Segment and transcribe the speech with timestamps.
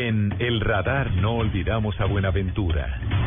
[0.00, 3.17] En El Radar no olvidamos a Buenaventura.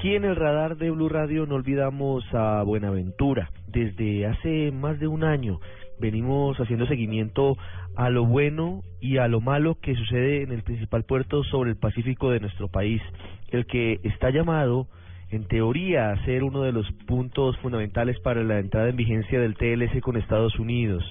[0.00, 3.50] Aquí en el radar de Blue Radio no olvidamos a Buenaventura.
[3.66, 5.60] Desde hace más de un año
[5.98, 7.58] venimos haciendo seguimiento
[7.96, 11.76] a lo bueno y a lo malo que sucede en el principal puerto sobre el
[11.76, 13.02] Pacífico de nuestro país,
[13.50, 14.86] el que está llamado
[15.28, 19.54] en teoría a ser uno de los puntos fundamentales para la entrada en vigencia del
[19.54, 21.04] TLC con Estados Unidos,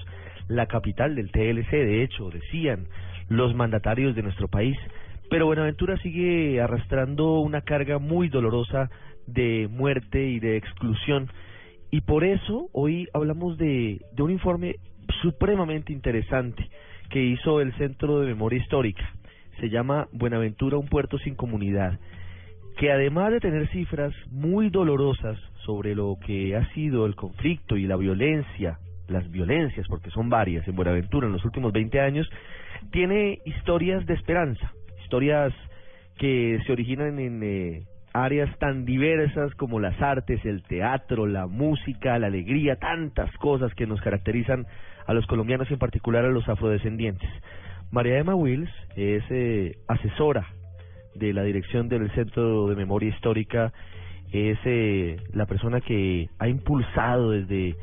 [0.48, 2.88] la capital del TLC, de hecho, decían
[3.28, 4.76] los mandatarios de nuestro país.
[5.30, 8.90] Pero Buenaventura sigue arrastrando una carga muy dolorosa
[9.28, 11.30] de muerte y de exclusión.
[11.92, 14.74] Y por eso hoy hablamos de, un informe
[15.22, 16.68] supremamente interesante
[17.10, 19.08] que hizo el Centro de Memoria Histórica.
[19.60, 22.00] Se llama Buenaventura, un puerto sin comunidad,
[22.76, 27.86] que además de tener cifras muy dolorosas sobre lo que ha sido el conflicto y
[27.86, 32.28] la violencia, las violencias, porque son varias en Buenaventura en los últimos 20 años,
[32.90, 34.72] tiene historias de esperanza
[35.10, 35.52] historias
[36.18, 42.16] que se originan en eh, áreas tan diversas como las artes, el teatro, la música,
[42.20, 44.68] la alegría, tantas cosas que nos caracterizan
[45.08, 47.28] a los colombianos y en particular a los afrodescendientes.
[47.90, 50.46] María Emma Wills es eh, asesora
[51.16, 53.72] de la dirección del Centro de Memoria Histórica,
[54.30, 57.74] es eh, la persona que ha impulsado desde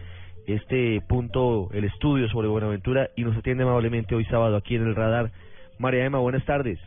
[0.45, 4.95] este punto el estudio sobre Buenaventura y nos atiende amablemente hoy sábado aquí en el
[4.95, 5.29] radar.
[5.77, 6.79] María Emma, buenas tardes.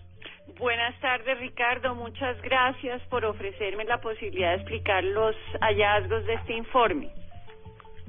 [0.61, 1.95] Buenas tardes, Ricardo.
[1.95, 7.09] Muchas gracias por ofrecerme la posibilidad de explicar los hallazgos de este informe.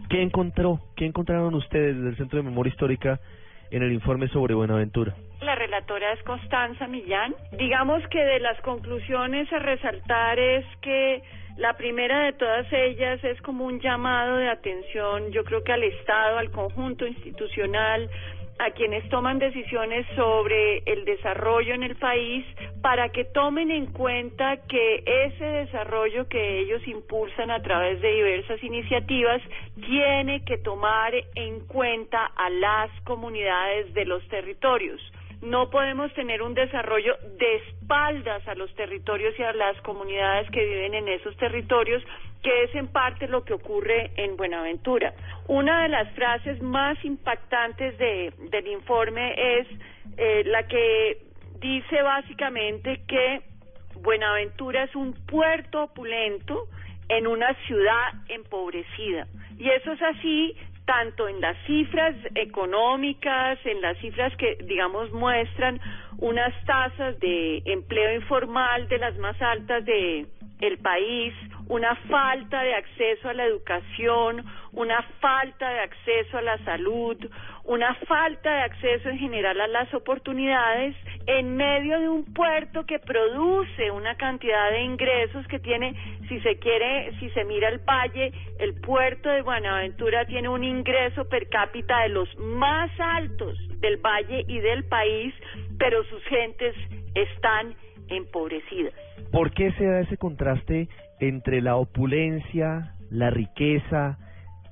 [0.09, 0.81] ¿Qué encontró?
[0.97, 3.21] ¿Qué encontraron ustedes desde el Centro de Memoria Histórica
[3.71, 5.15] en el informe sobre Buenaventura?
[5.39, 7.33] La relatora es Constanza Millán.
[7.57, 11.23] Digamos que de las conclusiones a resaltar es que
[11.55, 15.83] la primera de todas ellas es como un llamado de atención, yo creo que al
[15.83, 18.09] Estado, al conjunto institucional,
[18.61, 22.45] a quienes toman decisiones sobre el desarrollo en el país
[22.83, 28.63] para que tomen en cuenta que ese desarrollo que ellos impulsan a través de diversas
[28.63, 29.41] iniciativas
[29.83, 35.01] tiene que tomar en cuenta a las comunidades de los territorios.
[35.41, 40.63] No podemos tener un desarrollo de espaldas a los territorios y a las comunidades que
[40.63, 42.03] viven en esos territorios
[42.41, 45.13] que es en parte lo que ocurre en Buenaventura.
[45.47, 49.67] Una de las frases más impactantes de, del informe es
[50.17, 51.19] eh, la que
[51.59, 53.41] dice básicamente que
[54.01, 56.67] Buenaventura es un puerto opulento
[57.09, 59.27] en una ciudad empobrecida.
[59.59, 65.79] Y eso es así tanto en las cifras económicas, en las cifras que, digamos, muestran
[66.17, 70.25] unas tasas de empleo informal de las más altas de
[70.59, 71.33] el país,
[71.71, 74.43] una falta de acceso a la educación,
[74.73, 77.15] una falta de acceso a la salud,
[77.63, 82.99] una falta de acceso en general a las oportunidades en medio de un puerto que
[82.99, 85.95] produce una cantidad de ingresos que tiene,
[86.27, 91.23] si se quiere, si se mira el valle, el puerto de Buenaventura tiene un ingreso
[91.29, 95.33] per cápita de los más altos del valle y del país,
[95.79, 96.75] pero sus gentes
[97.15, 97.75] están
[98.11, 98.93] empobrecidas.
[99.31, 100.87] ¿Por qué se da ese contraste
[101.19, 104.17] entre la opulencia, la riqueza,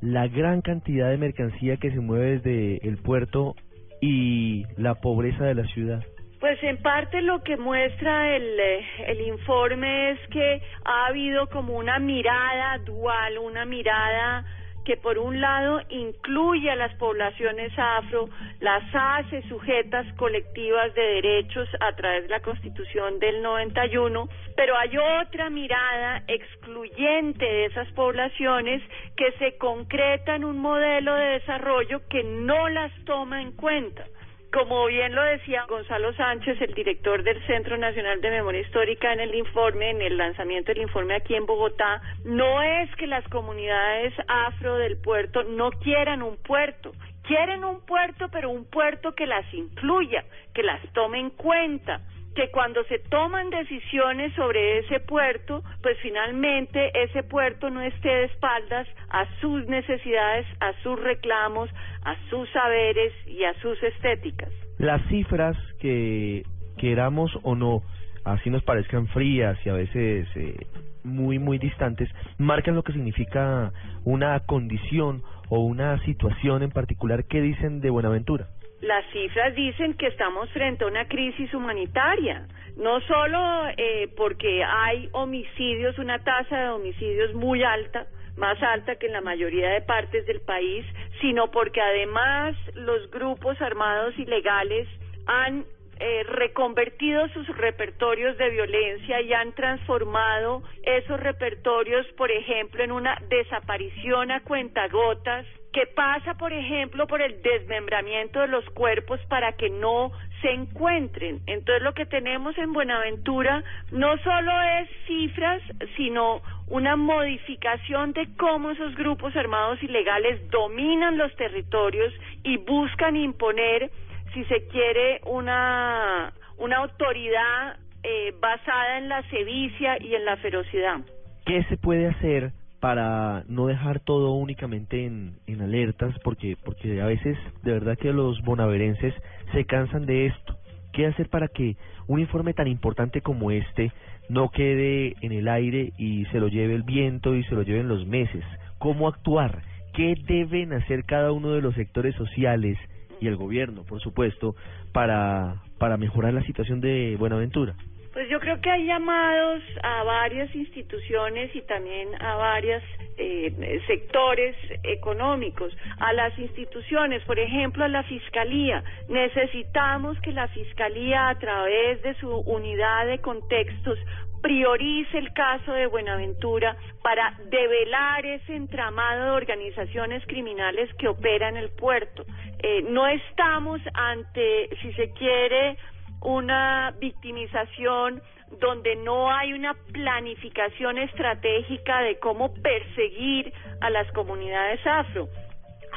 [0.01, 3.55] la gran cantidad de mercancía que se mueve desde el puerto
[4.01, 6.03] y la pobreza de la ciudad?
[6.39, 11.77] Pues en parte lo que muestra el, eh, el informe es que ha habido como
[11.77, 14.45] una mirada dual, una mirada
[14.89, 18.27] que por un lado incluye a las poblaciones afro,
[18.59, 24.97] las hace sujetas colectivas de derechos a través de la Constitución del 91, pero hay
[25.21, 28.81] otra mirada excluyente de esas poblaciones
[29.15, 34.05] que se concreta en un modelo de desarrollo que no las toma en cuenta.
[34.51, 39.19] Como bien lo decía Gonzalo Sánchez, el director del Centro Nacional de Memoria Histórica, en
[39.19, 44.11] el informe, en el lanzamiento del informe aquí en Bogotá, no es que las comunidades
[44.27, 46.93] afro del puerto no quieran un puerto,
[47.27, 50.25] quieren un puerto, pero un puerto que las incluya,
[50.55, 52.01] que las tome en cuenta,
[52.35, 58.23] que cuando se toman decisiones sobre ese puerto, pues finalmente ese puerto no esté de
[58.25, 61.69] espaldas a sus necesidades, a sus reclamos,
[62.03, 64.49] a sus saberes y a sus estéticas.
[64.77, 66.43] Las cifras que
[66.77, 67.81] queramos o no,
[68.23, 70.55] así nos parezcan frías y a veces eh,
[71.03, 73.71] muy, muy distantes, marcan lo que significa
[74.05, 77.25] una condición o una situación en particular.
[77.25, 78.47] ¿Qué dicen de Buenaventura?
[78.81, 82.47] Las cifras dicen que estamos frente a una crisis humanitaria,
[82.77, 89.07] no solo eh, porque hay homicidios, una tasa de homicidios muy alta, más alta que
[89.07, 90.85] en la mayoría de partes del país,
[91.19, 94.87] sino porque además los grupos armados ilegales
[95.25, 95.65] han
[95.99, 103.17] eh, reconvertido sus repertorios de violencia y han transformado esos repertorios, por ejemplo, en una
[103.27, 109.69] desaparición a cuentagotas que pasa, por ejemplo, por el desmembramiento de los cuerpos para que
[109.69, 110.11] no
[110.41, 111.41] se encuentren.
[111.45, 115.61] Entonces, lo que tenemos en Buenaventura no solo es cifras,
[115.95, 122.13] sino una modificación de cómo esos grupos armados ilegales dominan los territorios
[122.43, 123.91] y buscan imponer
[124.33, 130.99] si se quiere, una, una autoridad eh, basada en la sevicia y en la ferocidad.
[131.45, 136.15] ¿Qué se puede hacer para no dejar todo únicamente en, alertas?
[136.23, 139.13] Porque, porque a veces de verdad que los bonaverenses
[139.51, 140.57] se cansan de esto.
[140.93, 141.75] ¿Qué hacer para que
[142.07, 143.91] un informe tan importante como este
[144.29, 147.87] no quede en el aire y se lo lleve el viento y se lo lleven
[147.87, 148.43] los meses?
[148.79, 149.61] ¿Cómo actuar?
[149.93, 152.77] ¿Qué deben hacer cada uno de los sectores sociales
[153.19, 154.55] y el gobierno, por supuesto,
[154.93, 157.75] para, para mejorar la situación de Buenaventura?
[158.19, 162.83] Pues yo creo que hay llamados a varias instituciones y también a varios
[163.15, 165.71] eh, sectores económicos,
[166.01, 168.83] a las instituciones, por ejemplo, a la Fiscalía.
[169.07, 173.97] Necesitamos que la Fiscalía, a través de su unidad de contextos,
[174.41, 181.63] priorice el caso de Buenaventura para develar ese entramado de organizaciones criminales que operan en
[181.63, 182.25] el puerto.
[182.61, 185.77] Eh, no estamos ante, si se quiere,
[186.21, 188.21] una victimización
[188.59, 195.29] donde no hay una planificación estratégica de cómo perseguir a las comunidades afro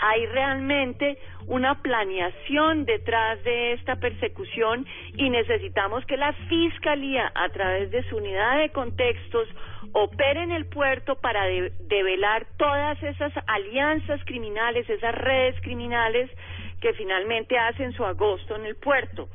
[0.02, 1.16] hay realmente
[1.46, 4.84] una planeación detrás de esta persecución
[5.14, 9.48] y necesitamos que la Fiscalía, a través de su unidad de contextos,
[9.92, 16.30] opere en el puerto para develar todas esas alianzas criminales, esas redes criminales
[16.80, 19.28] que finalmente hacen su agosto en el puerto.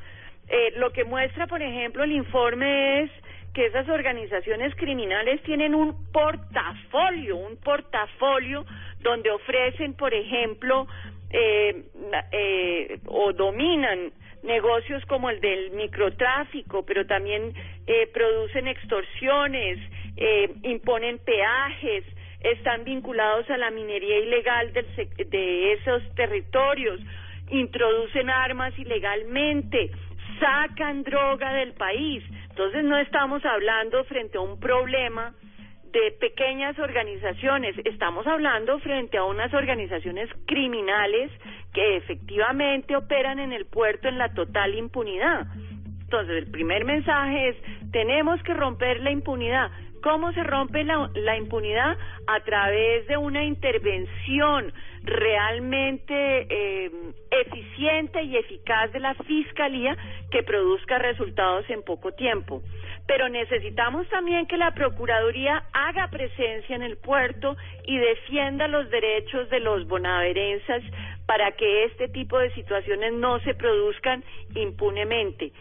[0.49, 3.11] Eh, lo que muestra, por ejemplo, el informe es
[3.53, 8.65] que esas organizaciones criminales tienen un portafolio, un portafolio
[9.01, 10.87] donde ofrecen, por ejemplo,
[11.29, 11.83] eh,
[12.31, 14.11] eh, o dominan
[14.43, 17.53] negocios como el del microtráfico, pero también
[17.85, 19.79] eh, producen extorsiones,
[20.15, 22.03] eh, imponen peajes,
[22.41, 24.85] están vinculados a la minería ilegal del,
[25.29, 26.99] de esos territorios,
[27.49, 29.91] introducen armas ilegalmente,
[30.39, 32.23] sacan droga del país.
[32.49, 35.33] Entonces no estamos hablando frente a un problema
[35.91, 41.31] de pequeñas organizaciones, estamos hablando frente a unas organizaciones criminales
[41.73, 45.47] que efectivamente operan en el puerto en la total impunidad.
[46.01, 47.55] Entonces, el primer mensaje es,
[47.91, 49.71] tenemos que romper la impunidad.
[50.07, 51.97] ¿Cómo se rompe la, impunidad?
[52.27, 54.71] A través de una intervención
[55.03, 56.91] realmente eh,
[57.29, 59.97] eficiente y eficaz de la Fiscalía
[60.31, 62.61] que produzca resultados en poco tiempo
[63.05, 69.49] pero necesitamos también que la Procuraduría haga presencia en el puerto y defienda los derechos
[69.49, 70.83] de los bonaverenses
[71.25, 75.53] para que este tipo de situaciones no se produzcan impunemente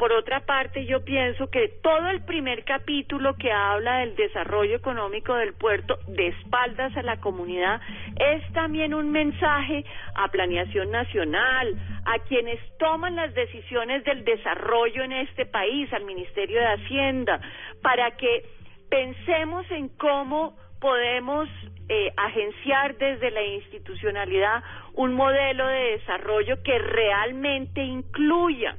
[0.00, 5.34] por otra parte, yo pienso que todo el primer capítulo que habla del desarrollo económico
[5.34, 7.82] del puerto de espaldas a la comunidad
[8.18, 11.74] es también un mensaje a planeación nacional,
[12.06, 17.38] a quienes toman las decisiones del desarrollo en este país, al Ministerio de Hacienda,
[17.82, 18.46] para que
[18.88, 21.46] pensemos en cómo podemos
[21.90, 24.64] eh, agenciar desde la institucionalidad
[24.94, 28.78] un modelo de desarrollo que realmente incluya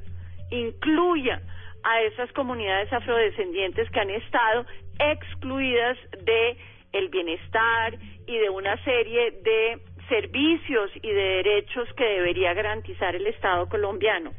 [0.52, 1.42] incluya
[1.82, 4.66] a esas comunidades afrodescendientes que han estado
[4.98, 6.56] excluidas de
[6.92, 7.94] el bienestar
[8.26, 9.78] y de una serie de
[10.08, 14.32] servicios y de derechos que debería garantizar el Estado colombiano.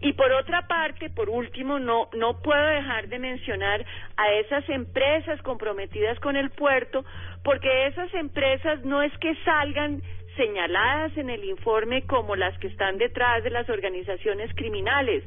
[0.00, 3.84] Y por otra parte, por último, no, no puedo dejar de mencionar
[4.16, 7.04] a esas empresas comprometidas con el puerto,
[7.44, 10.02] porque esas empresas no es que salgan
[10.36, 15.24] señaladas en el informe como las que están detrás de las organizaciones criminales.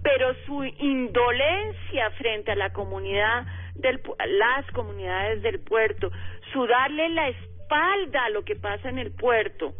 [0.00, 6.10] pero su indolencia frente a la comunidad del las comunidades del puerto,
[6.52, 9.74] su darle la espalda a lo que pasa en el puerto,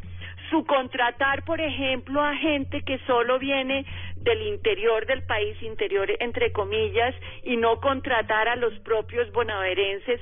[0.50, 3.84] su contratar, por ejemplo, a gente que solo viene
[4.16, 10.20] del interior del país, interior entre comillas, y no contratar a los propios bonaverenses,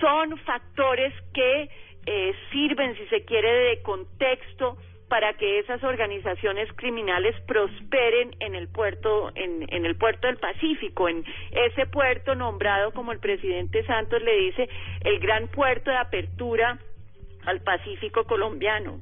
[0.00, 1.68] son factores que
[2.06, 4.76] eh, sirven, si se quiere, de contexto
[5.08, 11.08] para que esas organizaciones criminales prosperen en el puerto en, el puerto del Pacífico.
[11.08, 14.68] En ese puerto nombrado como el presidente Santos le dice
[15.04, 16.78] el gran puerto de apertura
[17.46, 19.00] al Pacífico colombiano.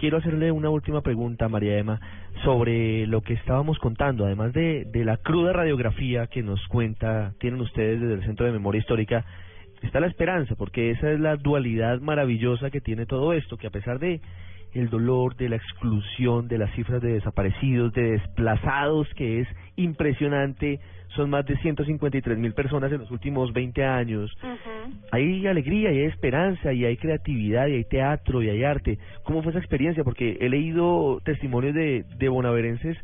[0.00, 2.00] Quiero hacerle una última pregunta, María Emma,
[2.44, 7.60] sobre lo que estábamos contando, además de, de la cruda radiografía que nos cuenta, tienen
[7.60, 9.24] ustedes desde el Centro de Memoria Histórica,
[9.82, 13.70] está la esperanza, porque esa es la dualidad maravillosa que tiene todo esto, que a
[13.70, 14.20] pesar de
[14.74, 20.80] el dolor, de la exclusión, de las cifras de desaparecidos, de desplazados, que es impresionante,
[21.16, 24.30] son más de 153 mil personas en los últimos 20 años.
[25.10, 28.98] Hay alegría y hay esperanza y hay creatividad y hay teatro y hay arte.
[29.24, 30.04] ¿Cómo fue esa experiencia?
[30.04, 32.96] Porque he leído testimonios de, de bonaverenses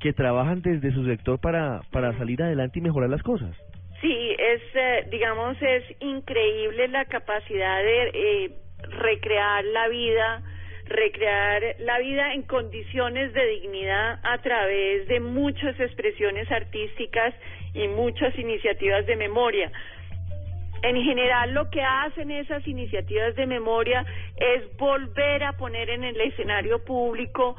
[0.00, 3.54] que trabajan desde su sector para, para salir adelante y mejorar las cosas.
[4.00, 8.50] Sí, es, eh, digamos, es increíble la capacidad de eh,
[8.88, 10.42] recrear la vida
[10.90, 17.32] recrear la vida en condiciones de dignidad a través de muchas expresiones artísticas
[17.74, 19.70] y muchas iniciativas de memoria.
[20.82, 24.04] En general lo que hacen esas iniciativas de memoria
[24.36, 27.56] es volver a poner en el escenario público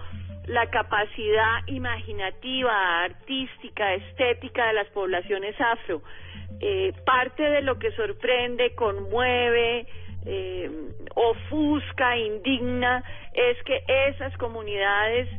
[0.48, 6.02] la capacidad imaginativa, artística, estética de las poblaciones afro.
[6.60, 9.88] Eh, parte de lo que sorprende, conmueve,
[10.26, 10.70] eh,
[11.16, 13.04] ofusca, indigna,
[13.34, 15.30] es que esas comunidades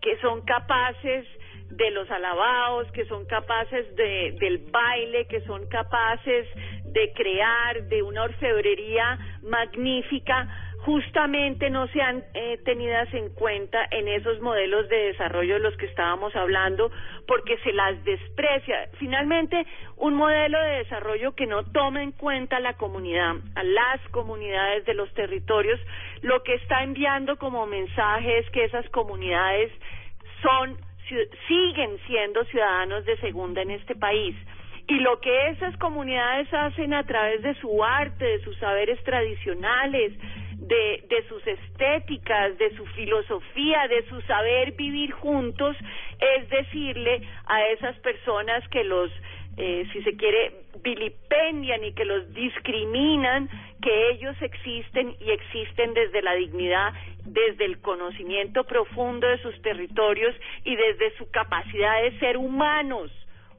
[0.00, 1.26] que son capaces
[1.70, 6.46] de los alabados, que son capaces de, del baile, que son capaces
[6.96, 10.48] de crear, de una orfebrería magnífica,
[10.78, 15.84] justamente no sean eh, tenidas en cuenta en esos modelos de desarrollo de los que
[15.84, 16.90] estábamos hablando,
[17.26, 18.88] porque se las desprecia.
[18.98, 24.86] Finalmente, un modelo de desarrollo que no toma en cuenta la comunidad, a las comunidades
[24.86, 25.78] de los territorios,
[26.22, 29.70] lo que está enviando como mensaje es que esas comunidades
[30.40, 30.78] son
[31.46, 34.34] siguen siendo ciudadanos de segunda en este país.
[34.88, 40.12] Y lo que esas comunidades hacen a través de su arte, de sus saberes tradicionales,
[40.58, 45.76] de, de sus estéticas, de su filosofía, de su saber vivir juntos,
[46.20, 49.10] es decirle a esas personas que los,
[49.56, 50.52] eh, si se quiere,
[50.82, 53.48] vilipendian y que los discriminan,
[53.82, 56.92] que ellos existen y existen desde la dignidad,
[57.24, 63.10] desde el conocimiento profundo de sus territorios y desde su capacidad de ser humanos,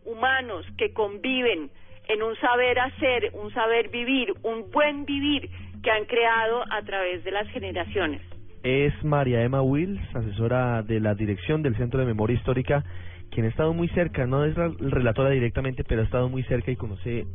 [0.07, 1.69] humanos que conviven
[2.07, 5.49] en un saber hacer, un saber vivir, un buen vivir
[5.83, 8.21] que han creado a través de las generaciones.
[8.63, 12.83] Es María Emma Wills, asesora de la dirección del Centro de Memoria Histórica,
[13.29, 16.71] quien ha estado muy cerca, no es la relatora directamente, pero ha estado muy cerca
[16.71, 17.25] y conoce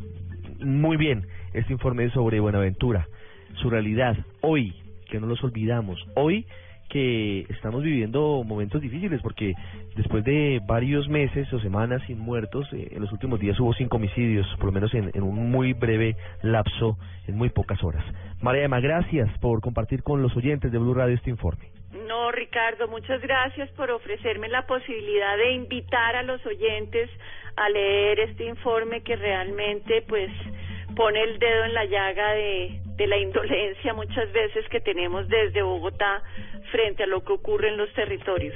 [0.61, 3.07] muy bien este informe sobre Buenaventura,
[3.61, 4.75] su realidad, hoy,
[5.11, 6.47] que no los olvidamos, hoy
[6.93, 9.55] que estamos viviendo momentos difíciles porque
[9.97, 13.97] después de varios meses o semanas sin muertos, eh, en los últimos días hubo cinco
[13.97, 18.05] homicidios, por lo menos en, en, un muy breve lapso, en muy pocas horas.
[18.43, 21.71] María Emma, gracias por compartir con los oyentes de Blue Radio este informe.
[22.07, 27.09] No, Ricardo, muchas gracias por ofrecerme la posibilidad de invitar a los oyentes
[27.57, 30.31] a leer este informe que realmente pues
[30.95, 35.63] pone el dedo en la llaga de, de la indolencia muchas veces que tenemos desde
[35.63, 36.23] Bogotá
[36.71, 38.55] frente a lo que ocurre en los territorios.